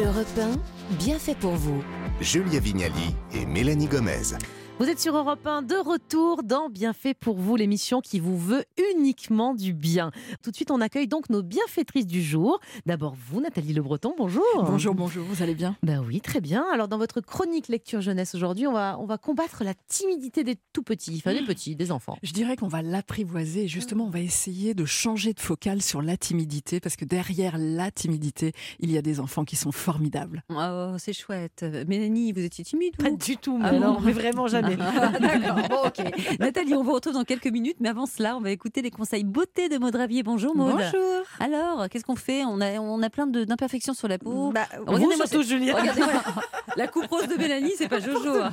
[0.00, 1.82] Europe 1, bien fait pour vous.
[2.20, 4.36] Julia Vignali et Mélanie Gomez.
[4.80, 8.64] Vous êtes sur Europe 1 de retour dans Bienfait pour vous, l'émission qui vous veut
[8.94, 10.12] uniquement du bien.
[10.40, 12.60] Tout de suite, on accueille donc nos bienfaitrices du jour.
[12.86, 14.44] D'abord, vous, Nathalie Le Breton, bonjour.
[14.54, 15.74] Bonjour, bonjour, vous allez bien?
[15.82, 16.64] Ben oui, très bien.
[16.72, 20.54] Alors, dans votre chronique lecture jeunesse aujourd'hui, on va, on va combattre la timidité des
[20.72, 22.16] tout petits, enfin des petits, des enfants.
[22.22, 26.16] Je dirais qu'on va l'apprivoiser justement, on va essayer de changer de focale sur la
[26.16, 30.44] timidité parce que derrière la timidité, il y a des enfants qui sont formidables.
[30.50, 31.64] Oh, c'est chouette.
[31.88, 34.67] Mélanie, vous étiez timide Pas du tout, Ah mais, non, mais vraiment jamais.
[35.20, 36.38] D'accord, bon, ok.
[36.40, 39.24] Nathalie, on vous retrouve dans quelques minutes, mais avant cela, on va écouter les conseils
[39.24, 40.22] beauté de Maud Ravier.
[40.22, 40.72] Bonjour Maud.
[40.72, 41.22] Bonjour.
[41.40, 42.44] Alors, qu'est-ce qu'on fait?
[42.44, 44.52] On a, on a plein de- d'imperfections sur la peau.
[44.52, 45.74] Bah, Regardez-moi surtout, ce- Julien.
[45.76, 46.12] Regardez-moi
[46.76, 48.36] la coupe rose de Mélanie, c'est pas Jojo.
[48.40, 48.50] hein.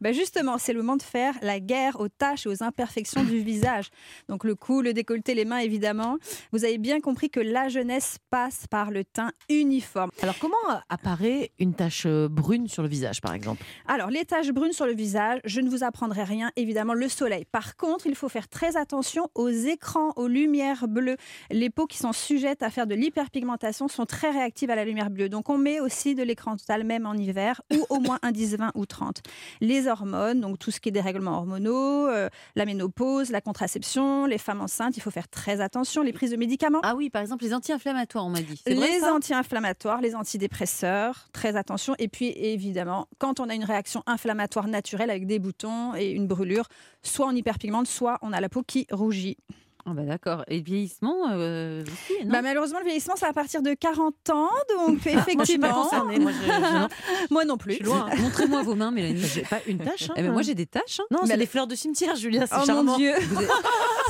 [0.00, 3.38] bah justement, c'est le moment de faire la guerre aux taches et aux imperfections du
[3.40, 3.88] visage.
[4.28, 6.18] Donc le cou, le décolleté, les mains, évidemment.
[6.52, 10.10] Vous avez bien compris que la jeunesse passe par le teint uniforme.
[10.20, 10.56] Alors, comment
[10.88, 13.62] apparaît une tache brune sur le visage, par exemple?
[13.86, 15.11] Alors, les taches brunes sur le visage,
[15.44, 17.44] je ne vous apprendrai rien, évidemment, le soleil.
[17.44, 21.16] Par contre, il faut faire très attention aux écrans, aux lumières bleues.
[21.50, 25.10] Les peaux qui sont sujettes à faire de l'hyperpigmentation sont très réactives à la lumière
[25.10, 25.28] bleue.
[25.28, 28.72] Donc, on met aussi de l'écran total, même en hiver, ou au moins indice 20
[28.74, 29.22] ou 30.
[29.60, 34.38] Les hormones, donc tout ce qui est dérèglements hormonaux, euh, la ménopause, la contraception, les
[34.38, 36.02] femmes enceintes, il faut faire très attention.
[36.02, 36.80] Les prises de médicaments.
[36.82, 38.62] Ah oui, par exemple, les anti-inflammatoires, on m'a dit.
[38.66, 41.94] Les anti-inflammatoires, les antidépresseurs, très attention.
[41.98, 46.26] Et puis évidemment, quand on a une réaction inflammatoire naturelle avec des boutons et une
[46.26, 46.68] brûlure,
[47.02, 49.36] soit on hyperpigmente, soit on a la peau qui rougit.
[49.84, 50.44] Ah bah d'accord.
[50.46, 52.30] Et le vieillissement euh, aussi, non?
[52.32, 55.20] Bah, malheureusement, le vieillissement, c'est à partir de 40 ans, donc Moi, je suis pas
[55.22, 55.72] effectivement.
[55.82, 56.18] concernée.
[56.20, 56.88] Moi, je- je- non,
[57.30, 57.74] Moi non je plus.
[57.74, 58.08] suis loin.
[58.18, 59.20] Montrez-moi vos mains, Mélanie.
[59.20, 60.10] J'ai pas une tache.
[60.10, 60.14] hein.
[60.16, 61.00] Eh ben, moi, j'ai des taches.
[61.00, 61.04] hein.
[61.10, 62.44] Non, c'est Mais- les fleurs de cimetière, Julien.
[62.46, 62.92] C'est Oh charmant.
[62.92, 63.12] mon Dieu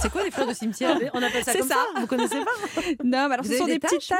[0.03, 0.99] C'est quoi les fleurs de cimetière?
[1.15, 1.75] On appelle ça C'est comme ça.
[1.95, 2.01] ça.
[2.01, 2.81] Vous connaissez pas?
[3.05, 4.19] Non, mais alors Vous ce sont des des, petites taches.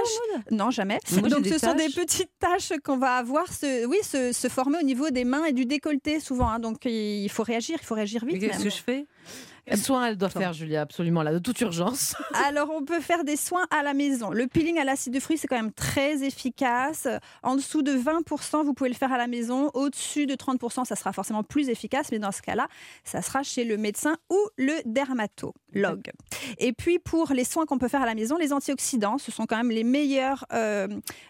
[0.51, 0.99] Non, jamais.
[1.19, 4.79] Moi, Donc ce sont des petites taches qu'on va avoir, se, oui, se, se former
[4.81, 6.49] au niveau des mains et du décolleté souvent.
[6.49, 6.61] hein.
[6.61, 8.41] Donc il faut réagir, il faut réagir vite.
[8.41, 9.07] Qu'est-ce que je fais?
[9.65, 12.17] Quel soin elle doit faire, Julia Absolument, là, de toute urgence.
[12.47, 14.31] Alors, on peut faire des soins à la maison.
[14.31, 17.07] Le peeling à l'acide de fruits, c'est quand même très efficace.
[17.45, 19.71] En dessous de 20%, vous pouvez le faire à la maison.
[19.75, 22.09] Au-dessus de 30%, ça sera forcément plus efficace.
[22.11, 22.67] Mais dans ce cas-là,
[23.05, 26.11] ça sera chez le médecin ou le dermatologue.
[26.59, 29.47] Et puis, pour les soins qu'on peut faire à la maison, les antioxydants, ce sont
[29.47, 30.89] quand même les meilleurs euh,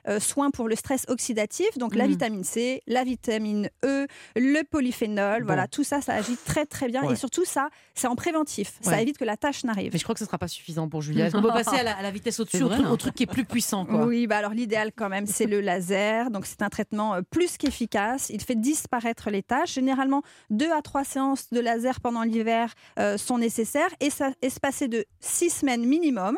[0.09, 1.76] euh, soins pour le stress oxydatif.
[1.78, 2.10] Donc, la Mhm.
[2.10, 4.06] vitamine C, la vitamine E,
[4.37, 5.41] le polyphénol.
[5.42, 5.47] Bon.
[5.48, 7.04] Voilà, tout ça, ça agit très, très bien.
[7.04, 7.12] Ouais.
[7.12, 8.72] Et surtout, ça, c'est en préventif.
[8.81, 9.03] Ça Ouais.
[9.03, 9.91] évite que la tâche n'arrive.
[9.93, 11.27] Mais je crois que ce sera pas suffisant pour Julia.
[11.27, 12.91] Est-ce qu'on peut passer à la, à la vitesse au-dessus, au, truc- hein.
[12.91, 14.06] au truc qui est plus puissant quoi?
[14.06, 16.31] Oui, bah alors l'idéal quand même, c'est le laser.
[16.31, 18.31] Donc c'est un traitement euh, plus qu'efficace.
[18.31, 19.75] Il fait disparaître les taches.
[19.75, 24.89] Généralement, deux à trois séances de laser pendant l'hiver euh, sont nécessaires et ça espacées
[24.89, 26.37] de six semaines minimum.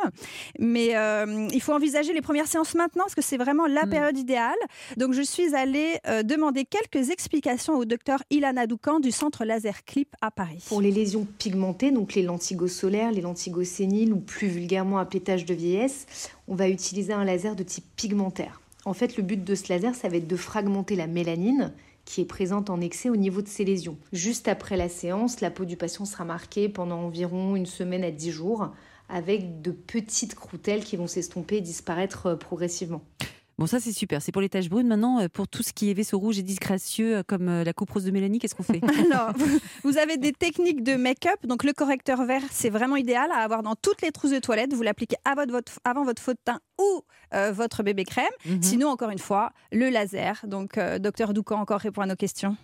[0.59, 3.91] Mais euh, il faut envisager les premières séances maintenant parce que c'est vraiment la Mm.
[3.91, 4.55] période idéale.
[4.97, 9.85] Donc je suis allée euh, demander quelques explications au docteur Ilana Doucan du centre Laser
[9.85, 10.65] Clip à Paris.
[10.69, 11.27] Pour les lésions
[11.93, 16.55] donc les lentigos solaires, les lentigos séniles ou plus vulgairement appelées taches de vieillesse, on
[16.55, 18.61] va utiliser un laser de type pigmentaire.
[18.85, 21.73] En fait, le but de ce laser, ça va être de fragmenter la mélanine
[22.05, 23.97] qui est présente en excès au niveau de ces lésions.
[24.13, 28.11] Juste après la séance, la peau du patient sera marquée pendant environ une semaine à
[28.11, 28.71] 10 jours
[29.09, 33.03] avec de petites croûtelles qui vont s'estomper et disparaître euh, progressivement.
[33.57, 34.21] Bon, ça c'est super.
[34.21, 34.89] C'est pour les taches brunes.
[34.89, 37.73] Maintenant, euh, pour tout ce qui est vaisseau rouge et disgracieux, euh, comme euh, la
[37.73, 38.81] coupe rose de Mélanie, qu'est-ce qu'on fait?
[39.13, 39.33] Alors,
[39.85, 41.39] vous- avez des techniques de make-up.
[41.47, 44.75] Donc, le correcteur vert, c'est vraiment idéal à avoir dans toutes les trousses de toilette.
[44.75, 48.27] Vous l'appliquez à votre- votre- avant votre faux de teint ou euh, votre bébé crème.
[48.45, 48.61] Mhm.
[48.63, 50.45] Sinon, encore une fois, le laser.
[50.49, 52.57] Donc, euh, docteur Doucan encore répond à nos questions.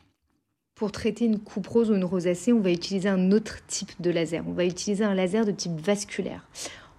[0.75, 4.11] Pour traiter une coupe rose ou une rosacée, on va utiliser un autre type de
[4.11, 4.43] laser.
[4.49, 6.49] On va utiliser un laser de type vasculaire.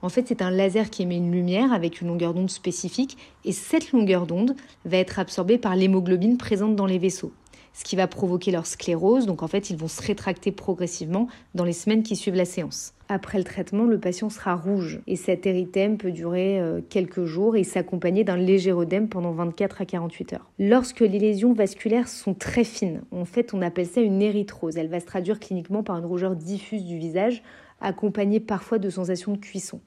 [0.01, 3.51] En fait, c'est un laser qui émet une lumière avec une longueur d'onde spécifique et
[3.51, 7.31] cette longueur d'onde va être absorbée par l'hémoglobine présente dans les vaisseaux,
[7.73, 9.27] ce qui va provoquer leur sclérose.
[9.27, 12.95] Donc en fait, ils vont se rétracter progressivement dans les semaines qui suivent la séance.
[13.09, 17.55] Après le traitement, le patient sera rouge et cet érythème peut durer euh, quelques jours
[17.55, 20.49] et s'accompagner d'un léger œdème pendant 24 à 48 heures.
[20.57, 24.77] Lorsque les lésions vasculaires sont très fines, en fait, on appelle ça une érythrose.
[24.77, 27.43] Elle va se traduire cliniquement par une rougeur diffuse du visage,
[27.81, 29.81] accompagnée parfois de sensations de cuisson.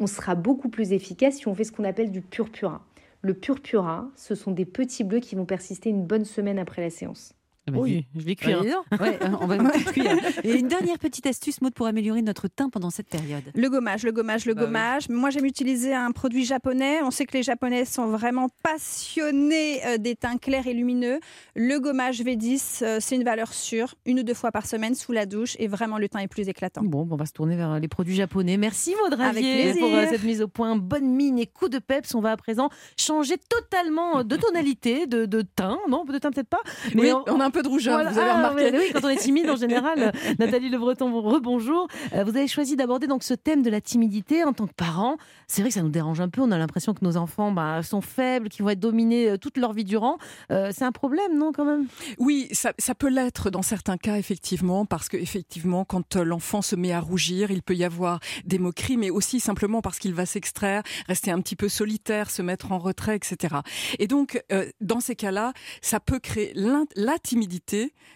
[0.00, 2.84] On sera beaucoup plus efficace si on fait ce qu'on appelle du purpura.
[3.20, 6.90] Le purpura, ce sont des petits bleus qui vont persister une bonne semaine après la
[6.90, 7.34] séance.
[7.76, 8.62] Oui, je vais cuire.
[9.00, 10.16] Ouais, on va tout cuire.
[10.44, 13.42] Et une dernière petite astuce, Maud, pour améliorer notre teint pendant cette période.
[13.54, 14.66] Le gommage, le gommage, le Bah oui.
[14.66, 15.08] gommage.
[15.08, 17.02] Moi, j'aime utiliser un produit japonais.
[17.02, 21.20] On sait que les Japonais sont vraiment passionnés euh, des teints clairs et lumineux.
[21.54, 23.94] Le gommage V10, euh, c'est une valeur sûre.
[24.06, 26.48] Une ou deux fois par semaine sous la douche et vraiment le teint est plus
[26.48, 26.82] éclatant.
[26.82, 28.56] Bon, on va se tourner vers les produits japonais.
[28.56, 29.80] Merci Maud Avec Ravier plaisir.
[29.80, 30.76] pour euh, cette mise au point.
[30.76, 32.14] Bonne mine et coup de peps.
[32.14, 32.68] On va à présent
[32.98, 35.78] changer totalement de tonalité, de, de teint.
[35.88, 36.60] Non, de teint peut-être pas.
[36.94, 38.10] oui, on- on a un peu de rougeur, Voilà.
[38.10, 38.70] vous avez Ah, remarqué.
[38.76, 40.12] oui, quand on est timide en général.
[40.38, 41.88] Nathalie Le Breton, rebonjour.
[42.14, 45.16] Euh, Vous avez choisi d'aborder donc ce thème de la timidité en tant que parent.
[45.46, 46.40] C'est vrai que ça nous dérange un peu.
[46.42, 49.56] On a l'impression que nos enfants bah, sont faibles, qu'ils vont être dominés euh, toute
[49.56, 50.18] leur vie durant.
[50.50, 51.86] Euh, c'est un problème, non, quand même?
[52.18, 56.76] Oui, ça, ça peut l'être dans certains cas, effectivement, parce que effectivement, quand l'enfant se
[56.76, 60.26] met à rougir, il peut y avoir des moqueries, mais aussi simplement parce qu'il va
[60.26, 63.56] s'extraire, rester un petit peu solitaire, se mettre en retrait, etc.
[63.98, 67.47] Et donc, euh, dans ces cas-là, ça peut créer la timidité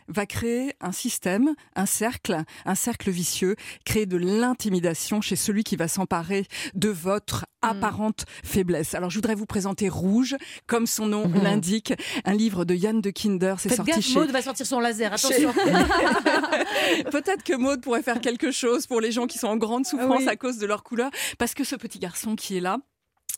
[0.09, 5.77] va créer un système, un cercle, un cercle vicieux, créer de l'intimidation chez celui qui
[5.77, 8.95] va s'emparer de votre apparente faiblesse.
[8.95, 10.37] Alors, je voudrais vous présenter Rouge,
[10.67, 11.43] comme son nom Mhm.
[11.43, 11.93] l'indique,
[12.25, 13.55] un livre de Yann de Kinder.
[13.59, 15.17] C'est sorti gaffe, chez Maud va sortir son laser.
[15.19, 15.53] chez- Attention.
[17.11, 20.23] Peut-être que Maud pourrait faire quelque chose pour les gens qui sont en grande souffrance
[20.23, 20.29] Oui.
[20.29, 22.79] à cause de leur couleur, parce que ce petit garçon qui est là,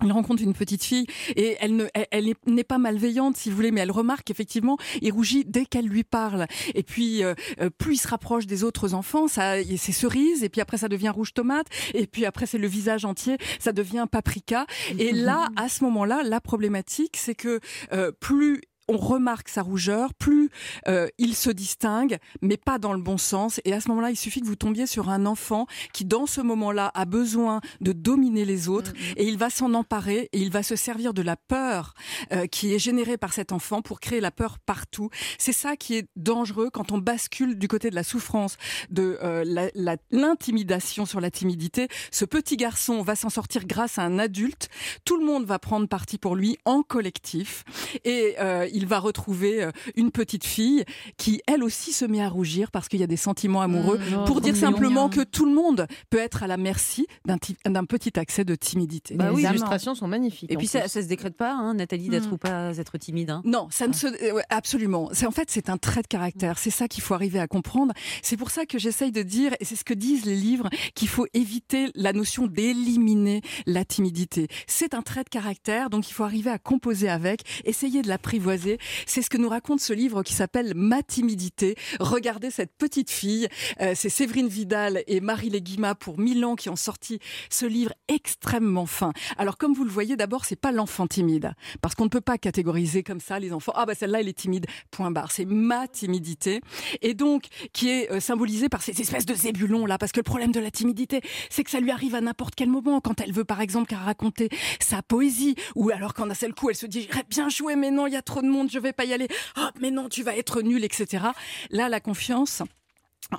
[0.02, 1.06] il rencontre une petite fille
[1.36, 4.30] et elle ne, elle, elle est- n'est pas malveillante si vous voulez, mais elle remarque
[4.30, 6.46] effectivement il rougit dès qu'elle lui parle.
[6.74, 10.48] Et puis euh, euh, plus il se rapproche des autres enfants, ça, c'est cerise et
[10.48, 14.06] puis après ça devient rouge tomate et puis après c'est le visage entier, ça devient
[14.10, 14.66] paprika.
[14.98, 17.60] Et là, à ce moment-là, la problématique c'est que
[17.92, 20.50] euh, plus on remarque sa rougeur, plus
[20.88, 23.60] euh, il se distingue, mais pas dans le bon sens.
[23.64, 26.40] Et à ce moment-là, il suffit que vous tombiez sur un enfant qui, dans ce
[26.40, 30.62] moment-là, a besoin de dominer les autres, et il va s'en emparer, et il va
[30.62, 31.94] se servir de la peur
[32.32, 35.10] euh, qui est générée par cet enfant pour créer la peur partout.
[35.38, 38.56] C'est ça qui est dangereux quand on bascule du côté de la souffrance,
[38.90, 39.70] de euh,
[40.10, 41.88] l'intimidation sur la timidité.
[42.10, 44.68] Ce petit garçon va s'en sortir grâce à un adulte.
[45.04, 47.64] Tout le monde va prendre parti pour lui en collectif,
[48.04, 50.84] et euh, il va retrouver euh, une petite fille
[51.16, 53.98] qui, elle aussi, se met à rougir parce qu'il y a des sentiments amoureux.
[53.98, 57.56] Mmh, pour dire simplement que tout le monde peut être à la merci d'un ti-
[57.66, 59.14] d'un petit accès de timidité.
[59.14, 60.50] Bah les illustrations sont magnifiques.
[60.52, 62.34] Et puis ça, ça se décrète pas, hein, Nathalie, d'être Mm.
[62.34, 63.30] ou pas être timide.
[63.30, 63.42] hein.
[63.44, 65.08] Non, ça ne se euh, ouais, absolument.
[65.12, 66.58] C'est en fait c'est un trait de caractère.
[66.58, 67.92] C'est ça qu'il faut arriver à comprendre.
[68.22, 71.08] C'est pour ça que j'essaye de dire et c'est ce que disent les livres qu'il
[71.08, 74.48] faut éviter la notion d'éliminer la timidité.
[74.66, 78.63] C'est un trait de caractère, donc il faut arriver à composer avec, essayer de l'apprivoiser.
[79.06, 81.76] C'est ce que nous raconte ce livre qui s'appelle Ma timidité.
[82.00, 83.48] Regardez cette petite fille.
[83.80, 87.18] Euh, c'est Séverine Vidal et Marie Léguima pour Milan qui ont sorti
[87.50, 89.12] ce livre extrêmement fin.
[89.38, 92.38] Alors comme vous le voyez, d'abord c'est pas l'enfant timide parce qu'on ne peut pas
[92.38, 93.72] catégoriser comme ça les enfants.
[93.74, 94.66] Ah bah celle-là elle est timide.
[94.90, 95.30] Point barre.
[95.30, 96.60] C'est ma timidité
[97.02, 100.24] et donc qui est euh, symbolisée par ces espèces de zébulons là parce que le
[100.24, 101.20] problème de la timidité
[101.50, 104.48] c'est que ça lui arrive à n'importe quel moment quand elle veut par exemple raconter
[104.80, 108.06] sa poésie ou alors quand d'un seul coup elle se dit bien joué mais non
[108.06, 109.28] il y a trop de monde je vais pas y aller.
[109.58, 111.24] Oh mais non tu vas être nul etc.
[111.70, 112.62] Là la confiance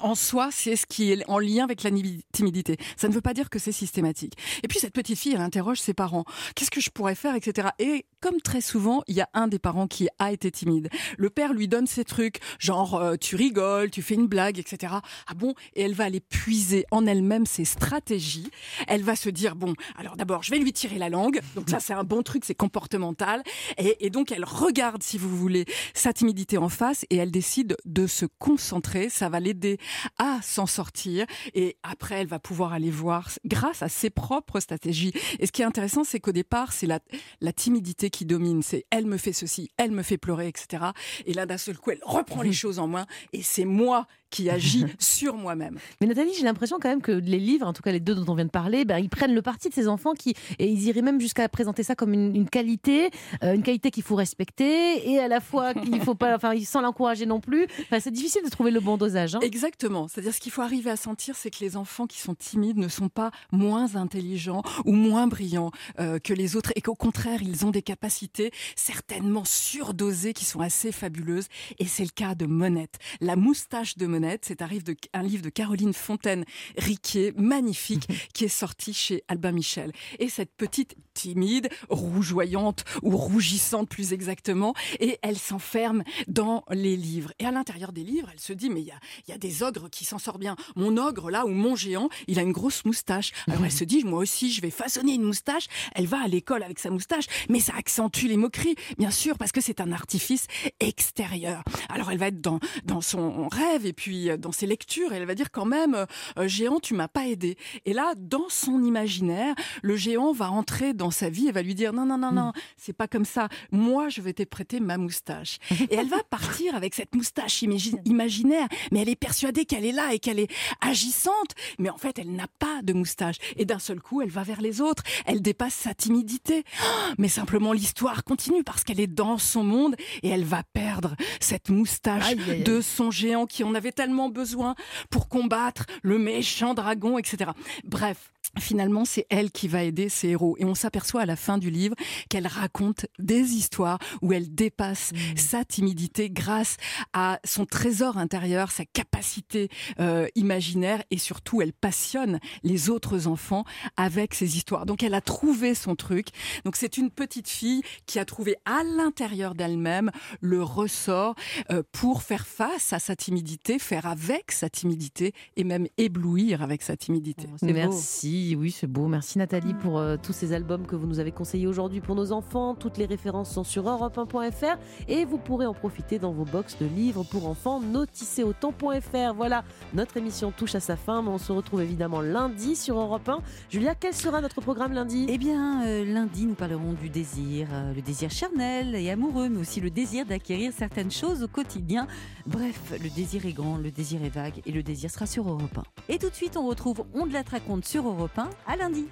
[0.01, 1.91] en soi, c'est ce qui est en lien avec la
[2.31, 2.77] timidité.
[2.97, 4.33] Ça ne veut pas dire que c'est systématique.
[4.63, 6.25] Et puis cette petite fille, elle interroge ses parents.
[6.55, 7.69] Qu'est-ce que je pourrais faire, etc.
[7.79, 10.89] Et comme très souvent, il y a un des parents qui a été timide.
[11.15, 14.95] Le père lui donne ses trucs, genre euh, tu rigoles, tu fais une blague, etc.
[15.27, 15.53] Ah bon?
[15.75, 18.49] Et elle va aller puiser en elle-même ses stratégies.
[18.87, 21.39] Elle va se dire bon, alors d'abord, je vais lui tirer la langue.
[21.53, 23.43] Donc ça, c'est un bon truc, c'est comportemental.
[23.77, 27.77] Et, et donc elle regarde, si vous voulez, sa timidité en face et elle décide
[27.85, 29.09] de se concentrer.
[29.09, 29.77] Ça va l'aider
[30.17, 35.13] à s'en sortir et après elle va pouvoir aller voir grâce à ses propres stratégies.
[35.37, 36.99] Et ce qui est intéressant, c'est qu'au départ, c'est la,
[37.39, 38.63] la timidité qui domine.
[38.63, 40.85] C'est elle me fait ceci, elle me fait pleurer, etc.
[41.25, 44.49] Et là, d'un seul coup, elle reprend les choses en main et c'est moi qui
[44.49, 45.77] agis sur moi-même.
[46.01, 48.25] Mais Nathalie, j'ai l'impression quand même que les livres, en tout cas les deux dont
[48.31, 50.83] on vient de parler, ben, ils prennent le parti de ces enfants qui, et ils
[50.83, 53.09] iraient même jusqu'à présenter ça comme une, une qualité,
[53.43, 56.81] euh, une qualité qu'il faut respecter et à la fois qu'il faut pas, enfin, sans
[56.81, 57.65] l'encourager non plus.
[57.83, 59.35] Enfin, c'est difficile de trouver le bon dosage.
[59.35, 59.39] hein.
[59.41, 60.07] Exactement.
[60.09, 62.87] C'est-à-dire ce qu'il faut arriver à sentir, c'est que les enfants qui sont timides ne
[62.89, 67.65] sont pas moins intelligents ou moins brillants euh, que les autres et qu'au contraire, ils
[67.65, 71.47] ont des capacités certainement surdosées qui sont assez fabuleuses.
[71.79, 72.95] Et c'est le cas de Monette.
[73.21, 78.45] La moustache de Monette C'est un livre de, un livre de Caroline Fontaine-Riquier, magnifique, qui
[78.45, 79.91] est sorti chez Albin Michel.
[80.19, 87.31] Et cette petite timide, rougeoyante ou rougissante plus exactement, et elle s'enferme dans les livres.
[87.39, 89.63] Et à l'intérieur des livres, elle se dit, mais il y a, y a des
[89.63, 90.55] ogres qui s'en sortent bien.
[90.75, 93.31] Mon ogre, là, ou mon géant, il a une grosse moustache.
[93.47, 95.67] Alors elle se dit, moi aussi, je vais façonner une moustache.
[95.93, 99.51] Elle va à l'école avec sa moustache, mais ça accentue les moqueries, bien sûr, parce
[99.51, 100.47] que c'est un artifice
[100.79, 101.63] extérieur.
[101.89, 105.17] Alors elle va être dans, dans son rêve et puis euh, dans ses lectures, et
[105.17, 106.05] elle va dire quand même, euh,
[106.37, 107.57] euh, géant, tu m'as pas aidé.
[107.85, 111.75] Et là, dans son imaginaire, le géant va entrer dans sa vie et va lui
[111.75, 113.47] dire, non, non, non, non, c'est pas comme ça.
[113.71, 115.57] Moi, je vais te prêter ma moustache.
[115.89, 119.91] Et elle va partir avec cette moustache imagi- imaginaire, mais elle est persuadée qu'elle est
[119.91, 120.49] là et qu'elle est
[120.81, 123.35] agissante, mais en fait, elle n'a pas de moustache.
[123.57, 126.63] Et d'un seul coup, elle va vers les autres, elle dépasse sa timidité.
[126.81, 131.15] Ah, Mais simplement, l'histoire continue parce qu'elle est dans son monde et elle va perdre
[131.39, 132.63] cette moustache Aïe, aïe, aïe.
[132.63, 134.75] de son géant qui en avait tellement besoin
[135.09, 137.51] pour combattre le méchant dragon, etc.
[137.83, 138.34] Bref.
[138.59, 140.55] Finalement, c'est elle qui va aider ses héros.
[140.59, 141.95] Et on s'aperçoit à la fin du livre
[142.29, 146.77] qu'elle raconte des histoires où elle dépasse sa timidité grâce
[147.13, 149.69] à son trésor intérieur, sa capacité
[149.99, 153.65] euh, imaginaire et surtout elle passionne les autres enfants
[153.97, 154.85] avec ses histoires.
[154.85, 156.27] Donc elle a trouvé son truc.
[156.63, 161.35] Donc c'est une petite fille qui a trouvé à l'intérieur d'elle-même le ressort
[161.71, 166.81] euh, pour faire face à sa timidité, faire avec sa timidité et même éblouir avec
[166.81, 167.47] sa timidité.
[167.47, 167.57] Beau.
[167.73, 169.07] Merci, oui, c'est beau.
[169.07, 172.31] Merci Nathalie pour euh, tous ces albums que vous nous avez conseillés aujourd'hui pour nos
[172.31, 172.75] enfants.
[172.75, 176.85] Toutes les références sont sur europe1.fr et vous pourrez en profiter dans vos box de
[176.85, 179.33] livres pour enfants notisseautant.fr.
[179.35, 183.27] Voilà, notre émission touche à sa fin, mais on se retrouve évidemment lundi sur Europe
[183.27, 183.39] 1.
[183.69, 185.25] Julia, quel sera notre programme lundi?
[185.29, 189.61] Eh bien, euh, lundi, nous parlerons du désir, euh, le désir charnel et amoureux, mais
[189.61, 192.05] aussi le désir d'acquérir certaines choses au quotidien.
[192.45, 195.77] Bref, le désir est grand, le désir est vague et le désir sera sur Europe
[195.77, 195.83] 1.
[196.09, 199.07] Et tout de suite, on retrouve On de la raconte sur Europe 1 à lundi.